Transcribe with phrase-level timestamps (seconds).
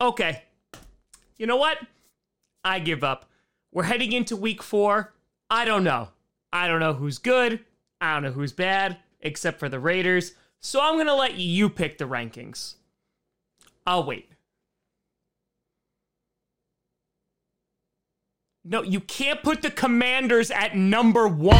[0.00, 0.42] Okay.
[1.36, 1.78] You know what?
[2.64, 3.28] I give up.
[3.72, 5.14] We're heading into week four.
[5.50, 6.08] I don't know.
[6.52, 7.60] I don't know who's good.
[8.00, 10.34] I don't know who's bad, except for the Raiders.
[10.60, 12.74] So I'm going to let you pick the rankings.
[13.86, 14.30] I'll wait.
[18.64, 21.56] No, you can't put the commanders at number one.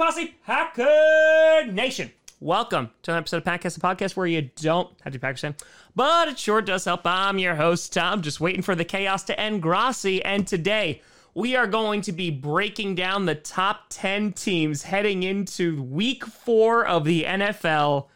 [0.00, 2.10] Posse Packer Nation.
[2.40, 5.42] Welcome to an episode of Packcast, a podcast where you don't have to be Packers
[5.42, 5.54] fan,
[5.94, 7.02] but it sure does help.
[7.04, 10.24] I'm your host, Tom, just waiting for the chaos to end Grossi.
[10.24, 11.02] And today,
[11.34, 16.86] we are going to be breaking down the top 10 teams heading into week four
[16.86, 18.06] of the NFL.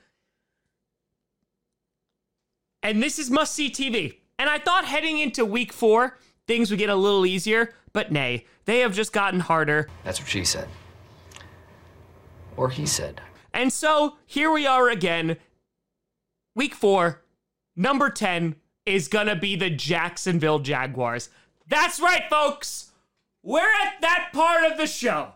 [2.82, 4.20] And this is must see TV.
[4.38, 8.46] And I thought heading into week four, things would get a little easier, but nay,
[8.64, 9.90] they have just gotten harder.
[10.02, 10.66] That's what she said.
[12.56, 13.20] Or he said.
[13.52, 15.36] And so here we are again.
[16.54, 17.22] Week four,
[17.76, 21.30] number 10 is going to be the Jacksonville Jaguars.
[21.66, 22.90] That's right, folks.
[23.42, 25.32] We're at that part of the show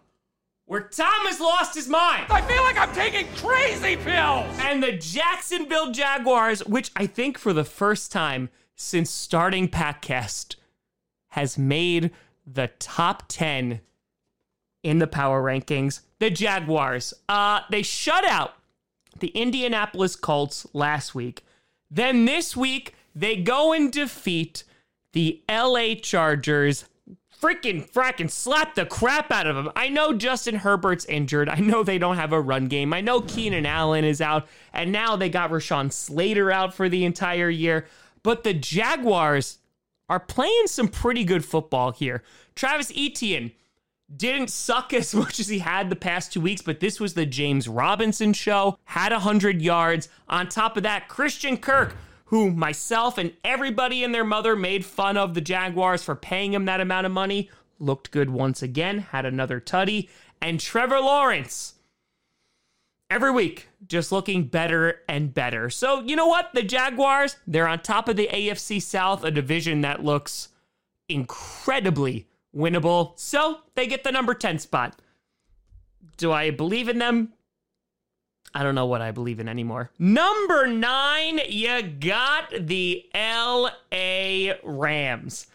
[0.66, 2.26] where Tom has lost his mind.
[2.30, 4.56] I feel like I'm taking crazy pills.
[4.60, 10.56] And the Jacksonville Jaguars, which I think for the first time since starting Packcast,
[11.28, 12.10] has made
[12.46, 13.80] the top 10
[14.82, 16.00] in the power rankings.
[16.18, 18.54] The Jaguars, uh, they shut out
[19.20, 21.44] the Indianapolis Colts last week.
[21.90, 24.64] Then this week, they go and defeat
[25.12, 26.84] the LA Chargers.
[27.40, 29.70] Freaking fracking slap the crap out of them.
[29.76, 31.48] I know Justin Herbert's injured.
[31.48, 32.92] I know they don't have a run game.
[32.92, 34.48] I know Keenan Allen is out.
[34.72, 37.86] And now they got Rashawn Slater out for the entire year.
[38.24, 39.58] But the Jaguars
[40.08, 42.24] are playing some pretty good football here.
[42.56, 43.52] Travis Etienne,
[44.14, 47.26] didn't suck as much as he had the past two weeks, but this was the
[47.26, 48.78] James Robinson show.
[48.84, 50.08] Had 100 yards.
[50.28, 51.96] On top of that, Christian Kirk,
[52.26, 56.64] who myself and everybody and their mother made fun of the Jaguars for paying him
[56.66, 60.08] that amount of money, looked good once again, had another tutty.
[60.40, 61.74] And Trevor Lawrence,
[63.10, 65.70] every week, just looking better and better.
[65.70, 66.50] So, you know what?
[66.54, 70.48] The Jaguars, they're on top of the AFC South, a division that looks
[71.08, 72.26] incredibly
[72.58, 73.18] winnable.
[73.18, 75.00] So they get the number 10 spot.
[76.16, 77.32] Do I believe in them?
[78.54, 79.90] I don't know what I believe in anymore.
[79.98, 85.46] Number nine, you got the LA Rams.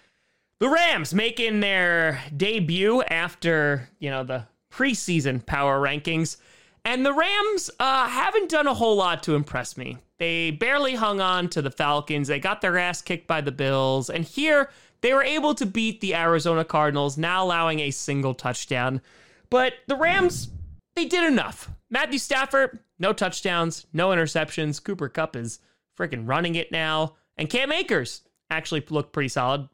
[0.60, 6.38] The Rams making their debut after, you know, the preseason power rankings.
[6.86, 9.98] And the Rams uh, haven't done a whole lot to impress me.
[10.20, 12.28] They barely hung on to the Falcons.
[12.28, 14.10] They got their ass kicked by the Bills.
[14.10, 14.70] And here,
[15.04, 19.02] they were able to beat the Arizona Cardinals, now allowing a single touchdown.
[19.50, 20.48] But the Rams,
[20.96, 21.70] they did enough.
[21.90, 24.82] Matthew Stafford, no touchdowns, no interceptions.
[24.82, 25.60] Cooper Kupp is
[26.00, 27.16] freaking running it now.
[27.36, 29.68] And Cam Akers actually looked pretty solid,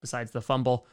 [0.00, 0.86] besides the fumble.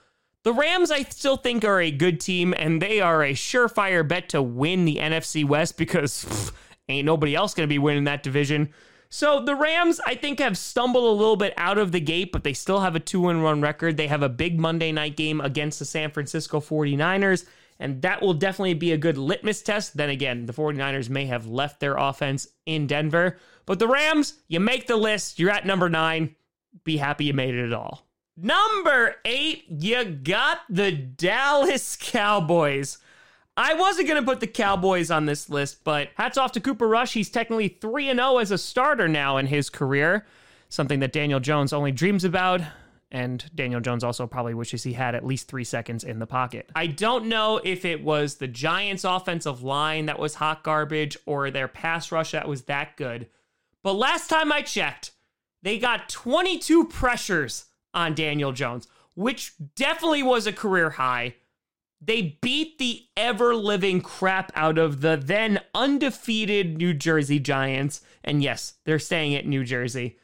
[0.43, 4.27] The Rams, I still think, are a good team, and they are a surefire bet
[4.29, 6.51] to win the NFC West because pff,
[6.89, 8.73] ain't nobody else going to be winning that division.
[9.11, 12.43] So the Rams, I think, have stumbled a little bit out of the gate, but
[12.43, 13.97] they still have a 2 1 run record.
[13.97, 17.45] They have a big Monday night game against the San Francisco 49ers,
[17.79, 19.97] and that will definitely be a good litmus test.
[19.97, 24.59] Then again, the 49ers may have left their offense in Denver, but the Rams, you
[24.59, 26.35] make the list, you're at number nine.
[26.83, 28.05] Be happy you made it at all.
[28.37, 32.99] Number eight, you got the Dallas Cowboys.
[33.59, 36.87] I wasn't going to put the Cowboys on this list, but hats off to Cooper
[36.87, 37.11] Rush.
[37.11, 40.25] He's technically 3 0 as a starter now in his career,
[40.69, 42.61] something that Daniel Jones only dreams about.
[43.11, 46.69] And Daniel Jones also probably wishes he had at least three seconds in the pocket.
[46.73, 51.51] I don't know if it was the Giants' offensive line that was hot garbage or
[51.51, 53.27] their pass rush that was that good.
[53.83, 55.11] But last time I checked,
[55.63, 61.35] they got 22 pressures on Daniel Jones, which definitely was a career high.
[62.01, 68.01] They beat the ever living crap out of the then undefeated New Jersey Giants.
[68.23, 70.17] And yes, they're staying at New Jersey.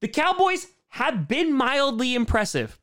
[0.00, 2.78] The Cowboys have been mildly impressive.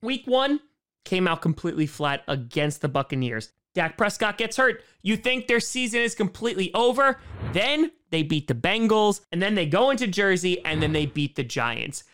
[0.00, 0.60] Week one
[1.04, 3.52] came out completely flat against the Buccaneers.
[3.74, 4.82] Dak Prescott gets hurt.
[5.02, 7.18] You think their season is completely over.
[7.52, 11.36] Then they beat the Bengals, and then they go into Jersey, and then they beat
[11.36, 12.04] the Giants.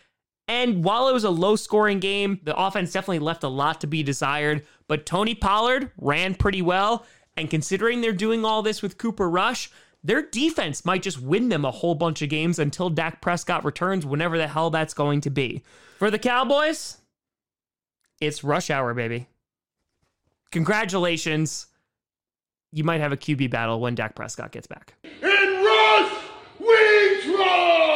[0.49, 3.87] And while it was a low scoring game, the offense definitely left a lot to
[3.87, 4.65] be desired.
[4.87, 7.05] But Tony Pollard ran pretty well.
[7.37, 9.69] And considering they're doing all this with Cooper Rush,
[10.03, 14.07] their defense might just win them a whole bunch of games until Dak Prescott returns,
[14.07, 15.63] whenever the hell that's going to be.
[15.99, 16.97] For the Cowboys,
[18.19, 19.27] it's rush hour, baby.
[20.51, 21.67] Congratulations.
[22.71, 24.95] You might have a QB battle when Dak Prescott gets back.
[25.03, 26.11] In Rush,
[26.59, 27.89] we trust!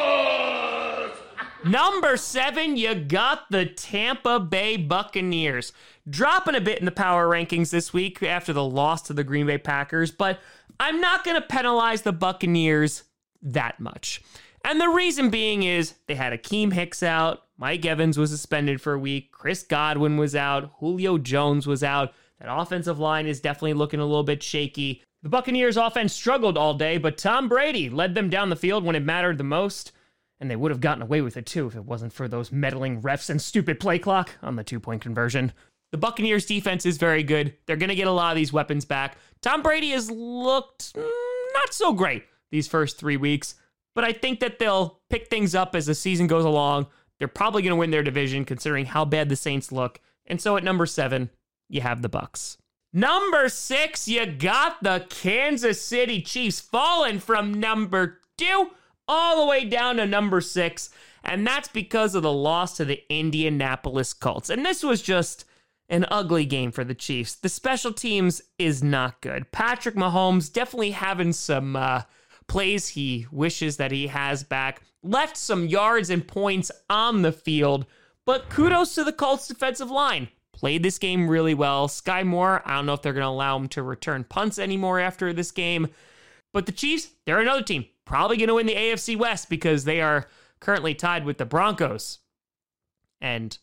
[1.65, 5.71] Number seven, you got the Tampa Bay Buccaneers.
[6.09, 9.47] Dropping a bit in the power rankings this week after the loss to the Green
[9.47, 10.39] Bay Packers, but
[10.79, 13.03] I'm not going to penalize the Buccaneers
[13.41, 14.21] that much.
[14.65, 18.93] And the reason being is they had Akiem Hicks out, Mike Evans was suspended for
[18.93, 22.13] a week, Chris Godwin was out, Julio Jones was out.
[22.41, 25.01] That offensive line is definitely looking a little bit shaky.
[25.21, 28.97] The Buccaneers offense struggled all day, but Tom Brady led them down the field when
[28.97, 29.93] it mattered the most.
[30.43, 33.01] And they would have gotten away with it too if it wasn't for those meddling
[33.01, 35.53] refs and stupid play clock on the two point conversion.
[35.93, 37.55] The Buccaneers defense is very good.
[37.65, 39.15] They're going to get a lot of these weapons back.
[39.41, 41.09] Tom Brady has looked mm,
[41.53, 43.55] not so great these first three weeks,
[43.95, 46.87] but I think that they'll pick things up as the season goes along.
[47.19, 50.01] They're probably going to win their division considering how bad the Saints look.
[50.25, 51.29] And so at number seven,
[51.69, 52.57] you have the Bucks.
[52.91, 58.71] Number six, you got the Kansas City Chiefs falling from number two
[59.07, 60.89] all the way down to number six.
[61.23, 64.49] And that's because of the loss to the Indianapolis Colts.
[64.49, 65.45] And this was just
[65.89, 67.35] an ugly game for the Chiefs.
[67.35, 69.51] The special teams is not good.
[69.51, 72.03] Patrick Mahomes definitely having some uh,
[72.47, 74.81] plays he wishes that he has back.
[75.01, 77.85] Left some yards and points on the field.
[78.25, 81.89] But kudos to the Colts defensive line played this game really well.
[81.89, 84.99] Skyy Moore, I don't know if they're going to allow him to return punts anymore
[84.99, 85.89] after this game.
[86.53, 87.85] But the Chiefs, they're another team.
[88.05, 90.27] Probably going to win the AFC West because they are
[90.59, 92.19] currently tied with the Broncos.
[93.21, 93.57] And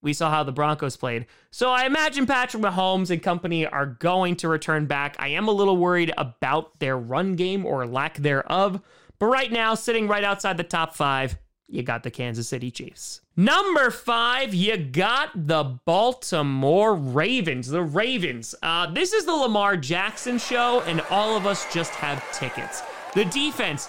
[0.00, 1.26] we saw how the Broncos played.
[1.50, 5.16] So I imagine Patrick Mahomes and company are going to return back.
[5.18, 8.80] I am a little worried about their run game or lack thereof.
[9.18, 13.20] But right now, sitting right outside the top five, you got the Kansas City Chiefs.
[13.36, 17.68] Number five, you got the Baltimore Ravens.
[17.68, 18.54] The Ravens.
[18.62, 22.82] Uh, this is the Lamar Jackson show, and all of us just have tickets.
[23.14, 23.88] The defense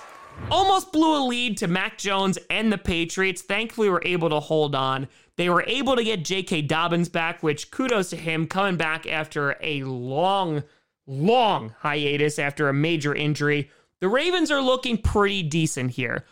[0.50, 3.42] almost blew a lead to Mac Jones and the Patriots.
[3.42, 5.08] Thankfully, were able to hold on.
[5.36, 6.64] They were able to get J.K.
[6.64, 10.64] Dobbins back, which kudos to him coming back after a long,
[11.06, 13.70] long hiatus after a major injury.
[14.02, 16.26] The Ravens are looking pretty decent here.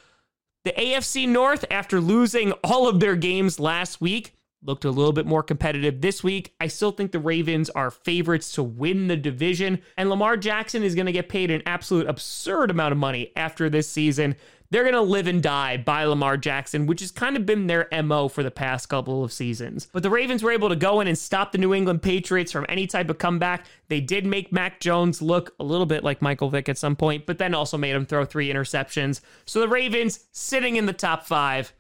[0.63, 4.36] The AFC North, after losing all of their games last week,
[4.67, 6.53] looked a little bit more competitive this week.
[6.59, 10.93] I still think the Ravens are favorites to win the division, and Lamar Jackson is
[10.93, 14.35] going to get paid an absolute absurd amount of money after this season.
[14.69, 17.87] They're going to live and die by Lamar Jackson, which has kind of been their
[18.03, 19.87] MO for the past couple of seasons.
[19.93, 22.65] But the Ravens were able to go in and stop the New England Patriots from
[22.67, 23.65] any type of comeback.
[23.87, 27.25] They did make Mac Jones look a little bit like Michael Vick at some point,
[27.25, 29.21] but then also made him throw three interceptions.
[29.45, 31.71] So the Ravens sitting in the top five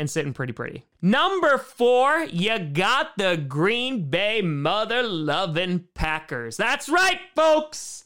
[0.00, 0.86] and sitting pretty pretty.
[1.02, 6.56] Number four, you got the Green Bay mother loving Packers.
[6.56, 8.04] That's right, folks.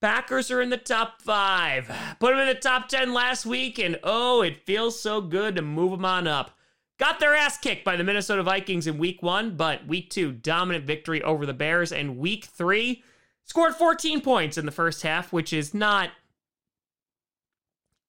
[0.00, 1.90] Packers are in the top five.
[2.20, 5.62] Put them in the top 10 last week, and oh, it feels so good to
[5.62, 6.52] move them on up.
[7.00, 10.84] Got their ass kicked by the Minnesota Vikings in week one, but week two, dominant
[10.84, 11.90] victory over the Bears.
[11.90, 13.02] And week three,
[13.44, 16.10] scored 14 points in the first half, which is not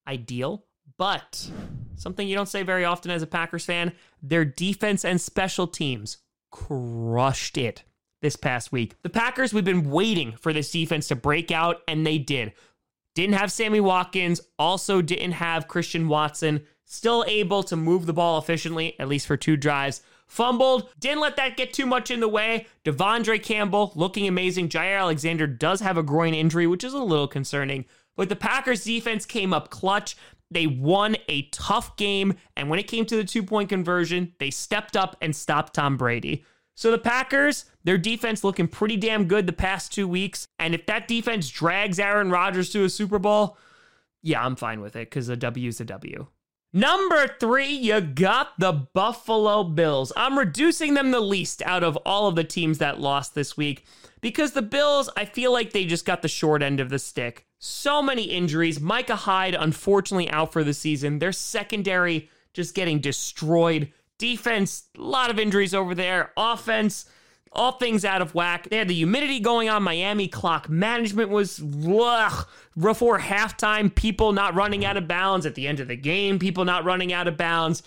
[0.07, 0.65] ideal,
[0.97, 1.49] but
[1.95, 3.93] something you don't say very often as a Packers fan.
[4.21, 6.17] Their defense and special teams
[6.51, 7.83] crushed it
[8.21, 8.95] this past week.
[9.01, 12.53] The Packers, we've been waiting for this defense to break out, and they did.
[13.15, 18.37] Didn't have Sammy Watkins, also didn't have Christian Watson, still able to move the ball
[18.39, 20.01] efficiently, at least for two drives.
[20.27, 22.65] Fumbled, didn't let that get too much in the way.
[22.85, 24.69] De'Vondre Campbell looking amazing.
[24.69, 27.85] Jaire Alexander does have a groin injury, which is a little concerning.
[28.15, 30.15] But the Packers defense came up clutch.
[30.53, 34.51] They won a tough game, and when it came to the two point conversion, they
[34.51, 36.45] stepped up and stopped Tom Brady.
[36.75, 40.47] So the Packers, their defense looking pretty damn good the past two weeks.
[40.57, 43.57] And if that defense drags Aaron Rodgers to a Super Bowl,
[44.21, 46.27] yeah, I'm fine with it because a W is a W.
[46.75, 50.11] Number three, you got the Buffalo Bills.
[50.17, 53.85] I'm reducing them the least out of all of the teams that lost this week
[54.21, 57.45] because the Bills, I feel like they just got the short end of the stick.
[57.65, 58.81] So many injuries.
[58.81, 61.19] Micah Hyde, unfortunately, out for the season.
[61.19, 63.93] Their secondary just getting destroyed.
[64.17, 66.33] Defense, a lot of injuries over there.
[66.35, 67.05] Offense,
[67.53, 68.67] all things out of whack.
[68.69, 69.81] They had the humidity going on.
[69.81, 72.45] Miami clock management was ugh,
[72.77, 73.95] before halftime.
[73.95, 76.39] People not running out of bounds at the end of the game.
[76.39, 77.81] People not running out of bounds.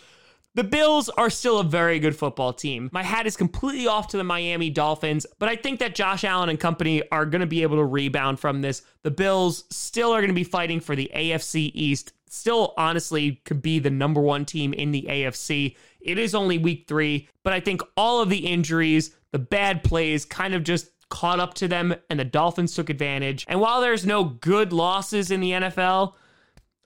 [0.57, 2.89] The Bills are still a very good football team.
[2.91, 6.49] My hat is completely off to the Miami Dolphins, but I think that Josh Allen
[6.49, 8.81] and company are going to be able to rebound from this.
[9.03, 12.15] The Bills still are going to be fighting for the AFC East.
[12.31, 15.77] Still, honestly, could be the number one team in the AFC.
[16.01, 20.25] It is only week three, but I think all of the injuries, the bad plays
[20.25, 23.45] kind of just caught up to them, and the Dolphins took advantage.
[23.47, 26.15] And while there's no good losses in the NFL,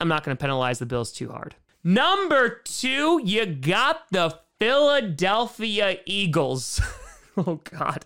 [0.01, 1.55] I'm not going to penalize the Bills too hard.
[1.83, 6.81] Number two, you got the Philadelphia Eagles.
[7.37, 8.05] oh, God.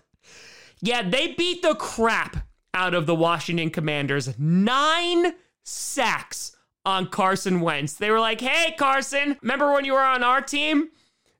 [0.81, 4.37] Yeah, they beat the crap out of the Washington Commanders.
[4.39, 6.55] Nine sacks
[6.85, 7.93] on Carson Wentz.
[7.93, 10.89] They were like, hey, Carson, remember when you were on our team?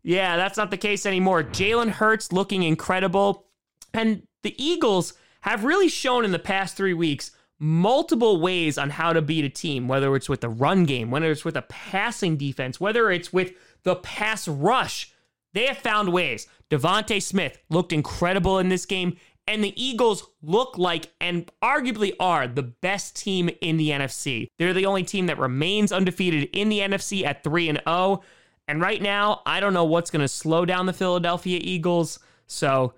[0.03, 1.43] Yeah, that's not the case anymore.
[1.43, 3.45] Jalen Hurts looking incredible.
[3.93, 9.13] And the Eagles have really shown in the past three weeks multiple ways on how
[9.13, 12.37] to beat a team, whether it's with the run game, whether it's with a passing
[12.37, 15.13] defense, whether it's with the pass rush.
[15.53, 16.47] They have found ways.
[16.69, 19.15] DeVonta Smith looked incredible in this game,
[19.47, 24.47] and the Eagles look like and arguably are the best team in the NFC.
[24.57, 28.21] They're the only team that remains undefeated in the NFC at 3 and 0.
[28.67, 32.19] And right now, I don't know what's going to slow down the Philadelphia Eagles.
[32.47, 32.95] So,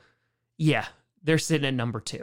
[0.58, 0.86] yeah,
[1.22, 2.22] they're sitting at number 2.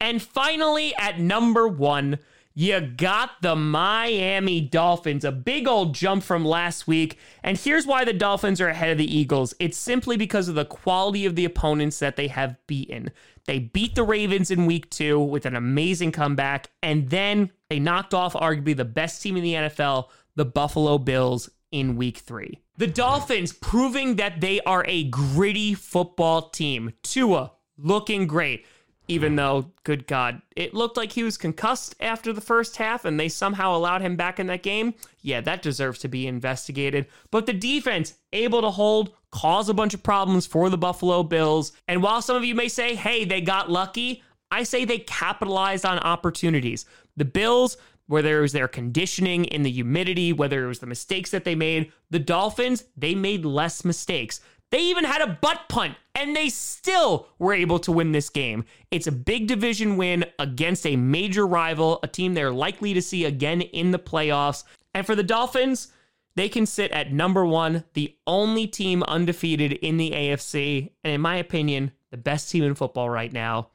[0.00, 2.18] And finally, at number one,
[2.54, 7.16] you got the Miami Dolphins, a big old jump from last week.
[7.44, 10.64] And here's why the Dolphins are ahead of the Eagles it's simply because of the
[10.64, 13.12] quality of the opponents that they have beaten.
[13.46, 18.12] They beat the Ravens in week two with an amazing comeback, and then they knocked
[18.12, 22.60] off arguably the best team in the NFL, the Buffalo Bills, in week three.
[22.76, 26.92] The Dolphins proving that they are a gritty football team.
[27.02, 28.66] Tua looking great
[29.08, 33.18] even though, good God, it looked like he was concussed after the first half and
[33.18, 34.94] they somehow allowed him back in that game.
[35.22, 37.06] Yeah, that deserves to be investigated.
[37.30, 41.72] But the defense, able to hold, cause a bunch of problems for the Buffalo Bills.
[41.88, 45.86] And while some of you may say, hey, they got lucky, I say they capitalized
[45.86, 46.84] on opportunities.
[47.16, 51.30] The Bills, whether it was their conditioning in the humidity, whether it was the mistakes
[51.30, 54.40] that they made, the Dolphins, they made less mistakes.
[54.70, 58.64] They even had a butt punt, and they still were able to win this game.
[58.90, 63.24] It's a big division win against a major rival, a team they're likely to see
[63.24, 64.64] again in the playoffs.
[64.94, 65.88] And for the Dolphins,
[66.36, 71.20] they can sit at number one, the only team undefeated in the AFC, and in
[71.20, 73.70] my opinion, the best team in football right now.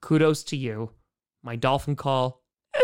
[0.00, 0.90] Kudos to you.
[1.42, 2.42] My Dolphin call.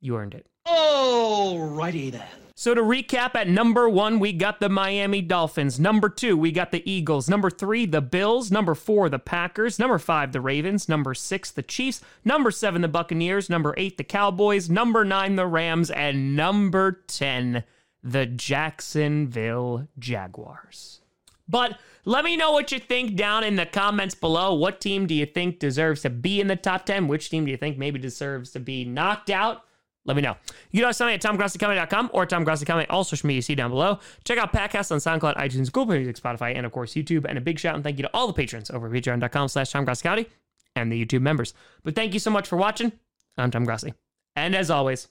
[0.00, 0.46] you earned it.
[0.66, 2.45] Alrighty then.
[2.58, 5.78] So to recap, at number one, we got the Miami Dolphins.
[5.78, 7.28] Number two, we got the Eagles.
[7.28, 8.50] Number three, the Bills.
[8.50, 9.78] Number four, the Packers.
[9.78, 10.88] Number five, the Ravens.
[10.88, 12.00] Number six, the Chiefs.
[12.24, 13.50] Number seven, the Buccaneers.
[13.50, 14.70] Number eight, the Cowboys.
[14.70, 15.90] Number nine, the Rams.
[15.90, 17.62] And number 10,
[18.02, 21.02] the Jacksonville Jaguars.
[21.46, 24.54] But let me know what you think down in the comments below.
[24.54, 27.06] What team do you think deserves to be in the top 10?
[27.06, 29.65] Which team do you think maybe deserves to be knocked out?
[30.06, 30.36] Let me know.
[30.70, 33.98] You can also me at tomgrossicomedy.com or tomgrossicomedy, all social media you see down below.
[34.24, 37.26] Check out podcasts on SoundCloud, iTunes, Google Music, Spotify, and of course YouTube.
[37.28, 39.72] And a big shout and thank you to all the patrons over at patreon.com slash
[39.72, 40.26] tomgrossicomedy
[40.74, 41.54] and the YouTube members.
[41.82, 42.92] But thank you so much for watching.
[43.36, 43.94] I'm Tom Grossi.
[44.36, 45.08] And as always,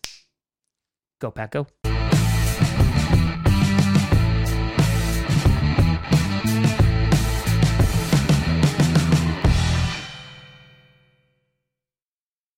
[1.19, 1.67] go Pack Go.